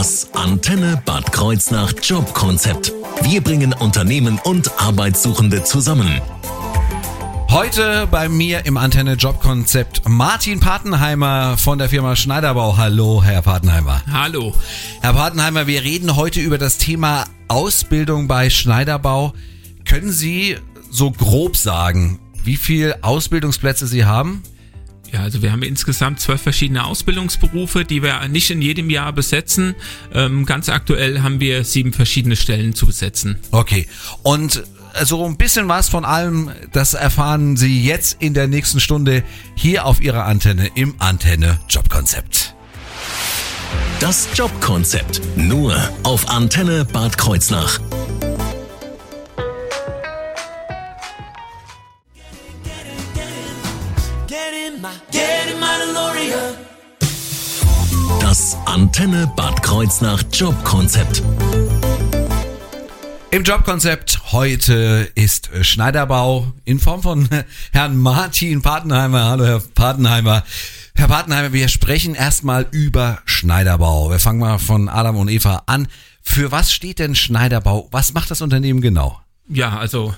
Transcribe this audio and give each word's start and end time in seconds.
Das 0.00 0.32
Antenne 0.32 1.02
Bad 1.04 1.30
Kreuznach 1.30 1.92
Jobkonzept. 2.02 2.90
Wir 3.20 3.42
bringen 3.42 3.74
Unternehmen 3.74 4.40
und 4.42 4.80
Arbeitssuchende 4.80 5.62
zusammen. 5.62 6.22
Heute 7.50 8.08
bei 8.10 8.30
mir 8.30 8.64
im 8.64 8.78
Antenne 8.78 9.12
Jobkonzept 9.12 10.08
Martin 10.08 10.58
Patenheimer 10.58 11.58
von 11.58 11.76
der 11.76 11.90
Firma 11.90 12.16
Schneiderbau. 12.16 12.78
Hallo, 12.78 13.22
Herr 13.22 13.42
Patenheimer. 13.42 14.00
Hallo. 14.10 14.54
Herr 15.02 15.12
Patenheimer, 15.12 15.66
wir 15.66 15.84
reden 15.84 16.16
heute 16.16 16.40
über 16.40 16.56
das 16.56 16.78
Thema 16.78 17.26
Ausbildung 17.48 18.26
bei 18.26 18.48
Schneiderbau. 18.48 19.34
Können 19.84 20.12
Sie 20.12 20.56
so 20.90 21.10
grob 21.10 21.58
sagen, 21.58 22.20
wie 22.42 22.56
viel 22.56 22.94
Ausbildungsplätze 23.02 23.86
Sie 23.86 24.06
haben? 24.06 24.42
Ja, 25.12 25.22
also 25.22 25.42
wir 25.42 25.50
haben 25.50 25.62
insgesamt 25.62 26.20
zwölf 26.20 26.42
verschiedene 26.42 26.84
Ausbildungsberufe, 26.84 27.84
die 27.84 28.02
wir 28.02 28.28
nicht 28.28 28.50
in 28.50 28.62
jedem 28.62 28.90
Jahr 28.90 29.12
besetzen. 29.12 29.74
Ähm, 30.14 30.46
ganz 30.46 30.68
aktuell 30.68 31.22
haben 31.22 31.40
wir 31.40 31.64
sieben 31.64 31.92
verschiedene 31.92 32.36
Stellen 32.36 32.74
zu 32.74 32.86
besetzen. 32.86 33.36
Okay. 33.50 33.86
Und 34.22 34.62
so 35.04 35.24
ein 35.24 35.36
bisschen 35.36 35.68
was 35.68 35.88
von 35.88 36.04
allem, 36.04 36.50
das 36.72 36.94
erfahren 36.94 37.56
Sie 37.56 37.84
jetzt 37.84 38.16
in 38.20 38.34
der 38.34 38.46
nächsten 38.46 38.80
Stunde 38.80 39.22
hier 39.54 39.86
auf 39.86 40.00
Ihrer 40.00 40.26
Antenne 40.26 40.70
im 40.74 40.94
Antenne 40.98 41.58
Jobkonzept. 41.68 42.54
Das 44.00 44.28
Jobkonzept 44.34 45.20
nur 45.36 45.76
auf 46.02 46.28
Antenne 46.28 46.84
Bad 46.84 47.18
Kreuznach. 47.18 47.80
Das 58.30 58.56
Antenne 58.64 59.26
Bad 59.34 59.60
Kreuznach 59.60 60.22
Jobkonzept. 60.32 61.20
Im 63.32 63.42
Jobkonzept 63.42 64.30
heute 64.30 65.10
ist 65.16 65.50
Schneiderbau 65.62 66.52
in 66.64 66.78
Form 66.78 67.02
von 67.02 67.28
Herrn 67.72 67.96
Martin 67.96 68.62
Patenheimer. 68.62 69.24
Hallo, 69.24 69.44
Herr 69.44 69.60
Patenheimer. 69.74 70.44
Herr 70.94 71.08
Patenheimer, 71.08 71.52
wir 71.52 71.66
sprechen 71.66 72.14
erstmal 72.14 72.68
über 72.70 73.18
Schneiderbau. 73.24 74.10
Wir 74.10 74.20
fangen 74.20 74.38
mal 74.38 74.58
von 74.58 74.88
Adam 74.88 75.16
und 75.16 75.28
Eva 75.28 75.64
an. 75.66 75.88
Für 76.22 76.52
was 76.52 76.72
steht 76.72 77.00
denn 77.00 77.16
Schneiderbau? 77.16 77.88
Was 77.90 78.12
macht 78.12 78.30
das 78.30 78.42
Unternehmen 78.42 78.80
genau? 78.80 79.20
Ja, 79.48 79.76
also 79.76 80.14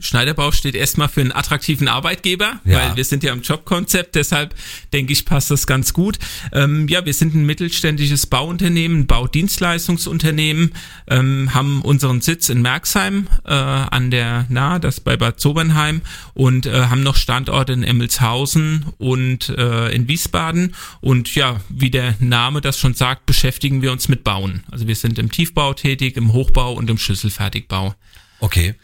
Schneiderbau 0.00 0.52
steht 0.52 0.74
erstmal 0.74 1.08
für 1.08 1.20
einen 1.20 1.32
attraktiven 1.32 1.88
Arbeitgeber, 1.88 2.60
Ja. 2.64 2.78
weil 2.78 2.96
wir 2.96 3.04
sind 3.04 3.22
ja 3.22 3.32
im 3.32 3.42
Jobkonzept, 3.42 4.14
deshalb 4.14 4.54
denke 4.92 5.12
ich, 5.12 5.24
passt 5.24 5.50
das 5.50 5.66
ganz 5.66 5.92
gut. 5.92 6.18
Ähm, 6.52 6.88
ja, 6.88 7.04
wir 7.04 7.14
sind 7.14 7.34
ein 7.34 7.44
mittelständisches 7.46 8.26
Bauunternehmen, 8.26 9.00
ein 9.00 9.06
Baudienstleistungsunternehmen, 9.06 10.72
ähm, 11.08 11.54
haben 11.54 11.82
unseren 11.82 12.20
Sitz 12.20 12.48
in 12.48 12.62
Merxheim 12.62 13.28
äh, 13.44 13.52
an 13.52 14.10
der 14.10 14.46
Nahe, 14.48 14.80
das 14.80 15.00
bei 15.00 15.16
Bad 15.16 15.40
Sobernheim 15.40 16.02
und 16.34 16.66
äh, 16.66 16.86
haben 16.86 17.02
noch 17.02 17.16
Standorte 17.16 17.72
in 17.72 17.82
Emmelshausen 17.82 18.86
und 18.98 19.48
äh, 19.50 19.88
in 19.90 20.08
Wiesbaden 20.08 20.74
und 21.00 21.34
ja, 21.34 21.60
wie 21.68 21.90
der 21.90 22.14
Name 22.20 22.60
das 22.60 22.78
schon 22.78 22.94
sagt, 22.94 23.26
beschäftigen 23.26 23.82
wir 23.82 23.92
uns 23.92 24.08
mit 24.08 24.24
Bauen. 24.24 24.64
Also 24.70 24.86
wir 24.86 24.96
sind 24.96 25.18
im 25.18 25.30
Tiefbau 25.30 25.74
tätig, 25.74 26.16
im 26.16 26.32
Hochbau 26.32 26.72
und 26.74 26.88
im 26.90 26.98
Schlüsselfertigbau. 26.98 27.94
Okay. 28.40 28.74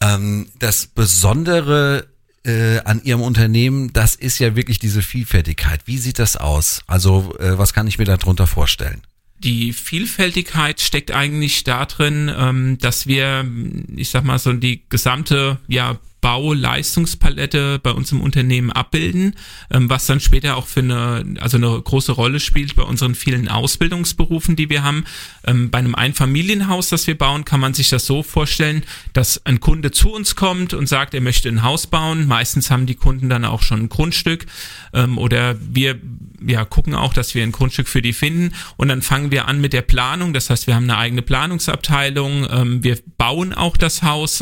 Ähm, 0.00 0.48
das 0.58 0.86
Besondere 0.86 2.06
äh, 2.44 2.78
an 2.80 3.02
Ihrem 3.02 3.20
Unternehmen, 3.20 3.92
das 3.92 4.14
ist 4.14 4.38
ja 4.38 4.56
wirklich 4.56 4.78
diese 4.78 5.02
Vielfältigkeit. 5.02 5.82
Wie 5.86 5.98
sieht 5.98 6.18
das 6.18 6.36
aus? 6.36 6.82
Also, 6.86 7.36
äh, 7.38 7.58
was 7.58 7.72
kann 7.72 7.86
ich 7.86 7.98
mir 7.98 8.04
darunter 8.04 8.46
vorstellen? 8.46 9.02
Die 9.38 9.72
Vielfältigkeit 9.72 10.80
steckt 10.80 11.12
eigentlich 11.12 11.62
darin, 11.62 12.32
ähm, 12.36 12.78
dass 12.78 13.06
wir, 13.06 13.46
ich 13.94 14.10
sag 14.10 14.24
mal 14.24 14.38
so, 14.38 14.52
die 14.52 14.82
gesamte 14.88 15.58
ja, 15.68 15.98
Bauleistungspalette 16.28 17.78
bei 17.78 17.90
uns 17.90 18.12
im 18.12 18.20
Unternehmen 18.20 18.70
abbilden, 18.70 19.34
ähm, 19.70 19.88
was 19.88 20.04
dann 20.04 20.20
später 20.20 20.58
auch 20.58 20.66
für 20.66 20.80
eine, 20.80 21.24
also 21.40 21.56
eine 21.56 21.80
große 21.80 22.12
Rolle 22.12 22.38
spielt 22.38 22.76
bei 22.76 22.82
unseren 22.82 23.14
vielen 23.14 23.48
Ausbildungsberufen, 23.48 24.54
die 24.54 24.68
wir 24.68 24.82
haben. 24.82 25.06
Ähm, 25.46 25.70
bei 25.70 25.78
einem 25.78 25.94
Einfamilienhaus, 25.94 26.90
das 26.90 27.06
wir 27.06 27.16
bauen, 27.16 27.46
kann 27.46 27.60
man 27.60 27.72
sich 27.72 27.88
das 27.88 28.04
so 28.04 28.22
vorstellen, 28.22 28.82
dass 29.14 29.46
ein 29.46 29.60
Kunde 29.60 29.90
zu 29.90 30.12
uns 30.12 30.36
kommt 30.36 30.74
und 30.74 30.86
sagt, 30.86 31.14
er 31.14 31.22
möchte 31.22 31.48
ein 31.48 31.62
Haus 31.62 31.86
bauen. 31.86 32.26
Meistens 32.26 32.70
haben 32.70 32.84
die 32.84 32.96
Kunden 32.96 33.30
dann 33.30 33.46
auch 33.46 33.62
schon 33.62 33.84
ein 33.84 33.88
Grundstück 33.88 34.44
ähm, 34.92 35.16
oder 35.16 35.56
wir 35.58 35.98
ja, 36.46 36.66
gucken 36.66 36.94
auch, 36.94 37.14
dass 37.14 37.34
wir 37.34 37.42
ein 37.42 37.52
Grundstück 37.52 37.88
für 37.88 38.02
die 38.02 38.12
finden 38.12 38.54
und 38.76 38.88
dann 38.88 39.00
fangen 39.00 39.30
wir 39.30 39.48
an 39.48 39.62
mit 39.62 39.72
der 39.72 39.82
Planung. 39.82 40.34
Das 40.34 40.50
heißt, 40.50 40.66
wir 40.66 40.74
haben 40.74 40.84
eine 40.84 40.98
eigene 40.98 41.22
Planungsabteilung. 41.22 42.82
Wir 42.82 42.98
bauen 43.16 43.52
auch 43.54 43.76
das 43.76 44.04
Haus. 44.04 44.40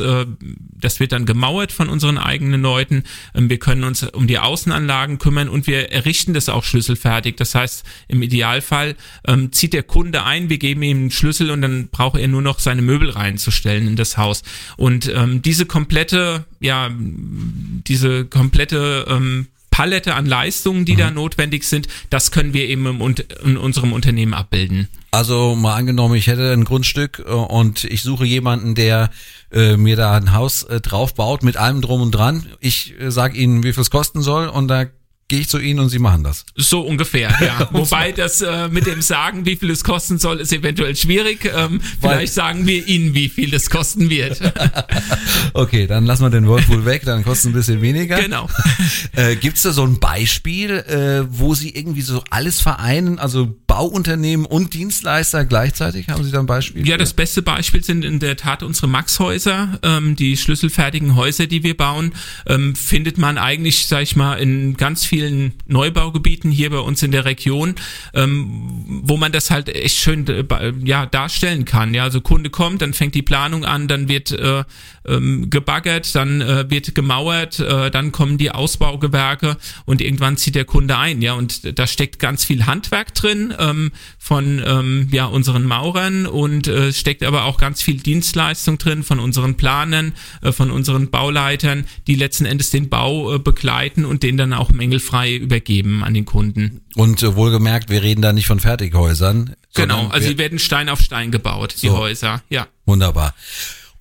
Das 0.81 1.00
wird 1.00 1.12
dann 1.12 1.26
gemauert 1.26 1.72
von 1.72 1.88
unseren 1.88 2.19
eigenen 2.19 2.62
Leuten. 2.62 3.04
Ähm, 3.34 3.50
wir 3.50 3.59
können 3.59 3.84
uns 3.84 4.03
um 4.03 4.26
die 4.26 4.38
Außenanlagen 4.38 5.19
kümmern 5.19 5.48
und 5.48 5.66
wir 5.66 5.91
errichten 5.92 6.34
das 6.34 6.48
auch 6.48 6.64
schlüsselfertig. 6.64 7.37
Das 7.37 7.54
heißt, 7.54 7.84
im 8.09 8.22
Idealfall 8.22 8.97
ähm, 9.26 9.53
zieht 9.53 9.72
der 9.72 9.82
Kunde 9.82 10.25
ein, 10.25 10.48
wir 10.48 10.59
geben 10.59 10.82
ihm 10.82 10.98
einen 10.98 11.10
Schlüssel 11.10 11.50
und 11.50 11.62
dann 11.62 11.88
braucht 11.88 12.19
er 12.19 12.28
nur 12.28 12.42
noch 12.42 12.59
seine 12.59 12.82
Möbel 12.82 13.10
reinzustellen 13.10 13.87
in 13.88 13.97
das 13.97 14.16
Haus. 14.16 14.42
Und 14.76 15.10
ähm, 15.14 15.42
diese 15.42 15.66
komplette, 15.66 16.44
ja, 16.60 16.91
diese 16.91 18.25
komplette 18.25 19.06
ähm, 19.08 19.47
Palette 19.70 20.14
an 20.14 20.25
Leistungen, 20.25 20.87
die 20.87 20.97
da 20.97 21.10
notwendig 21.10 21.64
sind, 21.64 21.87
das 22.08 22.31
können 22.31 22.54
wir 22.54 22.66
eben 22.66 22.87
im, 22.87 23.14
in 23.44 23.58
unserem 23.58 23.93
Unternehmen 23.93 24.32
abbilden. 24.32 24.88
Also 25.16 25.54
mal 25.54 25.75
angenommen, 25.77 26.15
ich 26.15 26.27
hätte 26.27 26.53
ein 26.53 26.65
Grundstück 26.65 27.25
äh, 27.27 27.31
und 27.32 27.84
ich 27.84 28.03
suche 28.03 28.27
jemanden, 28.27 28.75
der 28.75 29.09
äh, 29.50 29.78
mir 29.78 29.97
da 29.97 30.15
ein 30.15 30.34
Haus 30.34 30.62
äh, 30.65 30.82
draufbaut 30.82 31.43
mit 31.43 31.56
allem 31.56 31.81
drum 31.81 32.03
und 32.03 32.10
dran. 32.10 32.44
Ich 32.60 33.00
äh, 33.00 33.10
sage 33.10 33.38
Ihnen, 33.38 33.62
wie 33.62 33.72
viel 33.72 33.81
es 33.81 33.91
kosten 33.91 34.21
soll 34.21 34.49
und 34.49 34.69
da 34.69 34.84
gehe 35.28 35.41
ich 35.41 35.48
zu 35.48 35.59
Ihnen 35.59 35.81
und 35.81 35.88
Sie 35.88 35.98
machen 35.98 36.22
das. 36.22 36.44
So 36.54 36.82
ungefähr, 36.82 37.34
ja. 37.41 37.69
Wobei 37.72 38.12
das 38.12 38.42
äh, 38.42 38.69
mit 38.69 38.87
dem 38.87 39.03
Sagen, 39.03 39.44
wie 39.44 39.56
viel 39.56 39.70
es 39.70 39.82
kosten 39.82 40.19
soll, 40.19 40.41
ist 40.41 40.53
eventuell 40.53 40.94
schwierig. 40.94 41.50
Ähm, 41.53 41.81
vielleicht 42.00 42.32
sagen 42.32 42.66
wir 42.66 42.87
Ihnen, 42.87 43.14
wie 43.14 43.28
viel 43.28 43.53
es 43.54 43.70
kosten 43.70 44.10
wird. 44.10 44.41
Okay, 45.53 45.87
dann 45.87 46.04
lassen 46.04 46.22
wir 46.22 46.28
den 46.28 46.47
Whirlpool 46.47 46.84
weg, 46.84 47.03
dann 47.06 47.25
kostet 47.25 47.38
es 47.38 47.47
ein 47.47 47.53
bisschen 47.54 47.81
weniger. 47.81 48.20
genau. 48.20 48.48
Äh, 49.14 49.37
Gibt 49.37 49.56
es 49.56 49.62
da 49.62 49.72
so 49.72 49.82
ein 49.82 49.98
Beispiel, 49.98 50.70
äh, 50.70 51.25
wo 51.31 51.54
Sie 51.54 51.70
irgendwie 51.70 52.03
so 52.03 52.22
alles 52.28 52.60
vereinen, 52.60 53.19
also 53.19 53.54
Bauunternehmen 53.66 54.44
und 54.44 54.75
Dienstleister 54.75 55.47
gleichzeitig? 55.47 56.08
Haben 56.08 56.25
Sie 56.25 56.31
da 56.31 56.41
ein 56.41 56.47
Beispiel? 56.47 56.87
Ja, 56.87 56.94
für? 56.94 56.98
das 56.98 57.14
beste 57.14 57.41
Beispiel 57.41 57.82
sind 57.82 58.04
in 58.04 58.19
der 58.19 58.37
Tat 58.37 58.62
unsere 58.62 58.88
Max-Häuser, 58.88 59.78
ähm, 59.82 60.16
die 60.16 60.37
schlüsselfertigen 60.37 61.16
Häuser, 61.16 61.47
die 61.47 61.62
wir 61.62 61.76
bauen, 61.76 62.12
ähm, 62.47 62.75
findet 62.75 63.16
man 63.16 63.38
eigentlich, 63.38 63.87
sag 63.87 64.03
ich 64.03 64.16
mal, 64.16 64.34
in 64.34 64.76
ganz 64.76 65.06
vielen 65.06 65.16
Neubaugebieten 65.66 66.50
hier 66.50 66.71
bei 66.71 66.78
uns 66.78 67.03
in 67.03 67.10
der 67.10 67.25
Region, 67.25 67.75
ähm, 68.15 69.03
wo 69.03 69.16
man 69.16 69.32
das 69.32 69.50
halt 69.50 69.69
echt 69.69 69.97
schön 69.97 70.27
äh, 70.27 70.72
ja 70.84 71.06
darstellen 71.06 71.65
kann. 71.65 71.94
Ja, 71.94 72.04
also 72.04 72.21
Kunde 72.21 72.50
kommt, 72.50 72.82
dann 72.82 72.94
fängt 72.94 73.15
die 73.15 73.22
Planung 73.22 73.65
an, 73.65 73.88
dann 73.88 74.09
wird 74.09 74.32
äh, 74.32 74.65
ähm, 75.06 75.50
gebaggert, 75.50 76.15
dann 76.15 76.41
äh, 76.41 76.71
wird 76.71 76.94
gemauert, 76.94 77.60
äh, 77.60 77.91
dann 77.91 78.12
kommen 78.12 78.38
die 78.38 78.50
Ausbaugewerke 78.50 79.56
und 79.84 80.00
irgendwann 80.00 80.37
zieht 80.37 80.55
der 80.55 80.65
Kunde 80.65 80.99
ein. 80.99 81.22
Ja, 81.22 81.34
und 81.34 81.78
da 81.78 81.87
steckt 81.87 82.19
ganz 82.19 82.44
viel 82.44 82.66
Handwerk 82.66 83.15
drin 83.15 83.55
ähm, 83.59 83.93
von 84.19 84.62
ähm, 84.65 85.09
ja 85.12 85.26
unseren 85.26 85.65
Maurern 85.65 86.26
und 86.26 86.69
äh, 86.69 86.93
steckt 86.93 87.22
aber 87.22 87.44
auch 87.44 87.59
ganz 87.59 87.82
viel 87.82 87.99
Dienstleistung 87.99 88.78
drin 88.78 89.03
von 89.03 89.21
unseren 89.21 89.56
Planern, 89.56 90.15
äh, 90.43 90.53
von 90.53 90.71
unseren 90.71 91.10
Bauleitern, 91.10 91.84
die 92.06 92.15
letzten 92.15 92.44
Endes 92.44 92.71
den 92.71 92.88
Bau 92.88 93.34
äh, 93.34 93.38
begleiten 93.38 94.05
und 94.05 94.22
den 94.22 94.37
dann 94.37 94.53
auch 94.53 94.71
mängelfrei 95.06 95.37
übergeben 95.37 96.05
an 96.05 96.15
den 96.15 96.25
Kunden. 96.25 96.83
Und 96.94 97.22
äh, 97.22 97.34
wohlgemerkt, 97.37 97.91
wir 97.91 98.03
reden 98.03 98.22
da 98.22 98.33
nicht 98.33 98.47
von 98.47 98.61
Fertighäusern. 98.61 99.55
Genau, 99.75 100.09
also 100.09 100.29
die 100.29 100.38
werden 100.38 100.58
Stein 100.58 100.88
auf 100.88 101.00
Stein 101.00 101.31
gebaut, 101.31 101.75
die 101.82 101.88
So. 101.88 101.97
Häuser. 101.99 102.43
Ja. 102.49 102.67
Wunderbar. 102.87 103.35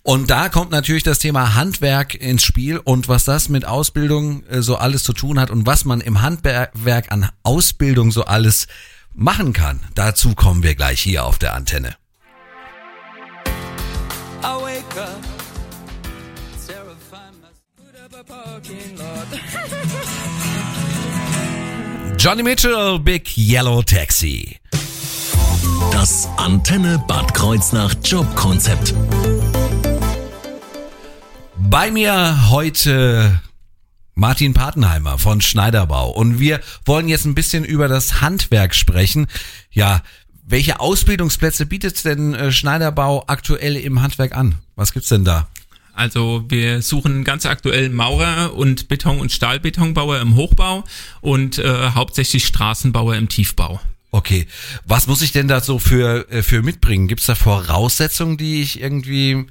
Und 0.03 0.29
da 0.29 0.49
kommt 0.49 0.71
natürlich 0.71 1.03
das 1.03 1.17
Thema 1.17 1.55
Handwerk 1.55 2.13
ins 2.13 2.43
Spiel 2.43 2.77
und 2.77 3.07
was 3.07 3.25
das 3.25 3.49
mit 3.49 3.65
Ausbildung 3.65 4.45
äh, 4.45 4.61
so 4.61 4.75
alles 4.75 5.03
zu 5.03 5.13
tun 5.13 5.39
hat 5.39 5.49
und 5.49 5.65
was 5.65 5.83
man 5.85 6.01
im 6.01 6.21
Handwerk 6.21 7.11
an 7.11 7.29
Ausbildung 7.43 8.11
so 8.11 8.25
alles 8.25 8.67
machen 9.13 9.53
kann. 9.53 9.79
Dazu 9.95 10.35
kommen 10.35 10.61
wir 10.63 10.75
gleich 10.75 11.01
hier 11.01 11.25
auf 11.25 11.39
der 11.39 11.55
Antenne. 11.55 11.95
I 14.43 14.47
wake 14.61 15.01
up, 15.01 15.34
Johnny 22.25 22.41
Mitchell, 22.41 22.97
Big 22.97 23.37
Yellow 23.37 23.83
Taxi. 23.83 24.57
Das 25.91 26.27
Antenne 26.37 26.97
Bad 27.07 27.35
Kreuznach 27.35 27.93
Jobkonzept. 28.03 28.95
Bei 31.55 31.91
mir 31.91 32.49
heute 32.49 33.41
Martin 34.15 34.55
Patenheimer 34.55 35.19
von 35.19 35.39
Schneiderbau 35.39 36.09
und 36.09 36.39
wir 36.39 36.61
wollen 36.83 37.09
jetzt 37.09 37.25
ein 37.25 37.35
bisschen 37.35 37.63
über 37.63 37.87
das 37.87 38.21
Handwerk 38.21 38.73
sprechen. 38.73 39.27
Ja, 39.69 40.01
welche 40.43 40.79
Ausbildungsplätze 40.79 41.67
bietet 41.67 42.03
denn 42.05 42.33
äh, 42.33 42.51
Schneiderbau 42.51 43.25
aktuell 43.27 43.75
im 43.75 44.01
Handwerk 44.01 44.35
an? 44.35 44.55
Was 44.75 44.93
gibt's 44.93 45.09
denn 45.09 45.25
da? 45.25 45.47
Also 45.95 46.43
wir 46.49 46.81
suchen 46.81 47.23
ganz 47.23 47.45
aktuell 47.45 47.89
Maurer 47.89 48.53
und 48.53 48.87
Beton- 48.87 49.19
und 49.19 49.31
Stahlbetonbauer 49.31 50.19
im 50.19 50.35
Hochbau 50.35 50.83
und 51.21 51.57
äh, 51.57 51.91
hauptsächlich 51.91 52.45
Straßenbauer 52.45 53.15
im 53.15 53.29
Tiefbau. 53.29 53.79
Okay, 54.11 54.47
was 54.85 55.07
muss 55.07 55.21
ich 55.21 55.31
denn 55.31 55.47
da 55.47 55.59
so 55.59 55.79
für, 55.79 56.29
äh, 56.31 56.41
für 56.41 56.61
mitbringen? 56.61 57.07
Gibt's 57.07 57.25
da 57.25 57.35
Voraussetzungen, 57.35 58.37
die 58.37 58.61
ich 58.61 58.79
irgendwie 58.81 59.45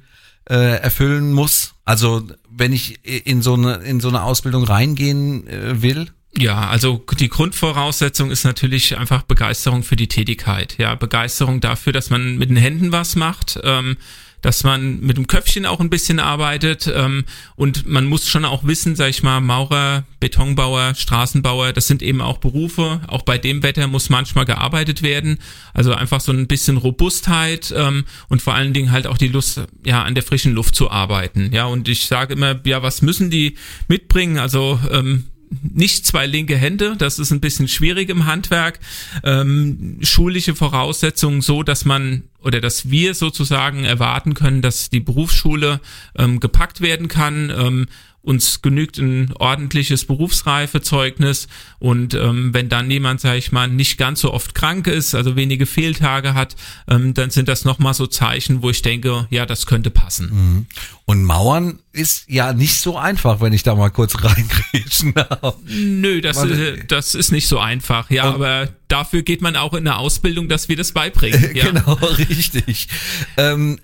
äh, 0.49 0.79
erfüllen 0.79 1.33
muss? 1.33 1.73
Also 1.83 2.27
wenn 2.49 2.73
ich 2.73 3.05
in 3.05 3.41
so 3.41 3.53
eine, 3.53 3.75
in 3.75 3.99
so 3.99 4.09
eine 4.09 4.23
Ausbildung 4.23 4.63
reingehen 4.63 5.47
äh, 5.47 5.81
will? 5.81 6.07
Ja, 6.37 6.67
also 6.67 7.03
die 7.19 7.29
Grundvoraussetzung 7.29 8.29
ist 8.29 8.43
natürlich 8.43 8.97
einfach 8.97 9.23
Begeisterung 9.23 9.83
für 9.83 9.95
die 9.95 10.07
Tätigkeit. 10.07 10.75
Ja, 10.77 10.95
Begeisterung 10.95 11.61
dafür, 11.61 11.93
dass 11.93 12.09
man 12.09 12.37
mit 12.37 12.49
den 12.49 12.57
Händen 12.57 12.91
was 12.91 13.15
macht. 13.15 13.59
Ähm, 13.63 13.97
dass 14.45 14.63
man 14.63 14.99
mit 14.99 15.17
dem 15.17 15.25
Köpfchen 15.25 15.65
auch 15.65 15.79
ein 15.79 15.89
bisschen 15.89 16.19
arbeitet 16.19 16.87
ähm, 16.95 17.25
und 17.55 17.87
man 17.87 18.05
muss 18.05 18.29
schon 18.29 18.45
auch 18.45 18.63
wissen, 18.63 18.95
sag 18.95 19.09
ich 19.09 19.23
mal, 19.23 19.41
Maurer, 19.41 20.03
Betonbauer, 20.19 20.93
Straßenbauer, 20.93 21.73
das 21.73 21.87
sind 21.87 22.03
eben 22.03 22.21
auch 22.21 22.37
Berufe. 22.37 23.01
Auch 23.07 23.23
bei 23.23 23.39
dem 23.39 23.63
Wetter 23.63 23.87
muss 23.87 24.11
manchmal 24.11 24.45
gearbeitet 24.45 25.01
werden. 25.01 25.39
Also 25.73 25.95
einfach 25.95 26.21
so 26.21 26.31
ein 26.31 26.45
bisschen 26.45 26.77
Robustheit 26.77 27.73
ähm, 27.75 28.05
und 28.29 28.43
vor 28.43 28.53
allen 28.53 28.73
Dingen 28.73 28.91
halt 28.91 29.07
auch 29.07 29.17
die 29.17 29.29
Lust, 29.29 29.61
ja, 29.83 30.03
an 30.03 30.13
der 30.13 30.23
frischen 30.23 30.53
Luft 30.53 30.75
zu 30.75 30.91
arbeiten. 30.91 31.49
Ja, 31.51 31.65
und 31.65 31.87
ich 31.87 32.05
sage 32.05 32.35
immer, 32.35 32.59
ja, 32.67 32.83
was 32.83 33.01
müssen 33.01 33.31
die 33.31 33.55
mitbringen? 33.87 34.37
Also 34.37 34.79
ähm, 34.91 35.23
nicht 35.61 36.05
zwei 36.05 36.25
linke 36.25 36.57
Hände, 36.57 36.95
das 36.97 37.19
ist 37.19 37.31
ein 37.31 37.39
bisschen 37.39 37.67
schwierig 37.67 38.09
im 38.09 38.25
Handwerk. 38.25 38.79
Ähm, 39.23 39.97
schulische 40.01 40.55
Voraussetzungen 40.55 41.41
so, 41.41 41.63
dass 41.63 41.85
man 41.85 42.23
oder 42.41 42.61
dass 42.61 42.89
wir 42.89 43.15
sozusagen 43.15 43.83
erwarten 43.83 44.35
können, 44.35 44.61
dass 44.61 44.89
die 44.89 44.99
Berufsschule 44.99 45.81
ähm, 46.15 46.39
gepackt 46.39 46.81
werden 46.81 47.07
kann. 47.07 47.51
Ähm, 47.55 47.87
uns 48.25 48.61
genügt 48.61 48.97
ein 48.97 49.31
ordentliches 49.37 50.05
Berufsreifezeugnis 50.05 51.47
und 51.79 52.15
ähm, 52.15 52.53
wenn 52.53 52.69
dann 52.69 52.89
jemand, 52.89 53.21
sage 53.21 53.37
ich 53.37 53.51
mal, 53.51 53.67
nicht 53.67 53.97
ganz 53.97 54.21
so 54.21 54.33
oft 54.33 54.55
krank 54.55 54.87
ist, 54.87 55.13
also 55.13 55.35
wenige 55.35 55.65
Fehltage 55.65 56.33
hat, 56.33 56.55
ähm, 56.87 57.13
dann 57.13 57.29
sind 57.29 57.47
das 57.47 57.65
nochmal 57.65 57.93
so 57.93 58.07
Zeichen, 58.07 58.63
wo 58.63 58.69
ich 58.69 58.81
denke, 58.81 59.27
ja, 59.29 59.45
das 59.45 59.67
könnte 59.67 59.91
passen. 59.91 60.29
Mhm. 60.31 60.65
Und 61.05 61.23
Mauern 61.23 61.79
ist 61.91 62.27
ja 62.27 62.51
nicht 62.53 62.79
so 62.79 62.97
einfach, 62.97 63.39
wenn 63.39 63.53
ich 63.53 63.61
da 63.61 63.75
mal 63.75 63.89
kurz 63.89 64.15
reingrätschen 64.23 65.13
darf. 65.13 65.55
Nö, 65.65 66.21
das, 66.21 66.43
äh, 66.43 66.83
das 66.87 67.13
ist 67.13 67.31
nicht 67.31 67.47
so 67.47 67.59
einfach, 67.59 68.09
ja, 68.09 68.27
und 68.29 68.35
aber 68.35 68.69
dafür 68.87 69.21
geht 69.21 69.41
man 69.41 69.55
auch 69.55 69.73
in 69.73 69.87
eine 69.87 69.97
Ausbildung, 69.97 70.49
dass 70.49 70.67
wir 70.67 70.75
das 70.75 70.91
beibringen. 70.91 71.35
Ja. 71.55 71.71
genau, 71.71 71.93
richtig. 72.29 72.89
Ähm, 73.37 73.79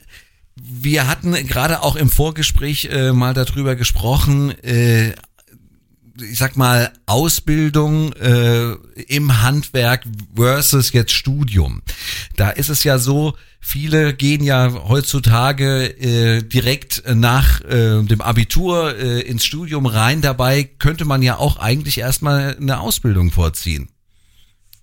wir 0.56 1.08
hatten 1.08 1.34
gerade 1.48 1.82
auch 1.82 1.96
im 1.96 2.10
Vorgespräch 2.10 2.86
äh, 2.86 3.14
mal 3.14 3.34
darüber 3.34 3.76
gesprochen, 3.76 4.52
äh, 4.64 5.14
ich 6.20 6.38
sag 6.38 6.58
mal, 6.58 6.92
Ausbildung 7.06 8.14
äh, 8.14 8.74
im 9.08 9.42
Handwerk 9.42 10.04
versus 10.36 10.92
jetzt 10.92 11.14
Studium. 11.14 11.82
Da 12.36 12.50
ist 12.50 12.70
es 12.70 12.84
ja 12.84 13.00
so, 13.00 13.36
viele 13.60 14.14
gehen 14.14 14.44
ja 14.44 14.72
heutzutage 14.88 15.86
äh, 16.00 16.44
direkt 16.44 17.04
nach 17.14 17.62
äh, 17.62 18.04
dem 18.04 18.22
Abitur 18.22 18.98
äh, 18.98 19.22
ins 19.22 19.46
Studium 19.46 19.86
rein. 19.86 20.22
Dabei 20.22 20.64
könnte 20.64 21.06
man 21.06 21.22
ja 21.22 21.38
auch 21.38 21.58
eigentlich 21.58 22.00
erstmal 22.00 22.58
eine 22.58 22.80
Ausbildung 22.82 23.32
vorziehen. 23.32 23.90